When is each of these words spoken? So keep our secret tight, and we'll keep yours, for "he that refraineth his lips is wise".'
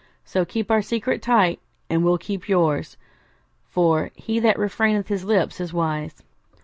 So 0.25 0.45
keep 0.45 0.71
our 0.71 0.81
secret 0.81 1.21
tight, 1.21 1.59
and 1.87 2.03
we'll 2.03 2.17
keep 2.17 2.49
yours, 2.49 2.97
for 3.69 4.09
"he 4.15 4.39
that 4.39 4.57
refraineth 4.57 5.09
his 5.09 5.25
lips 5.25 5.59
is 5.61 5.73
wise".' 5.73 6.23